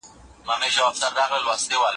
[0.47, 1.87] له ناروغ سره فاصله وساته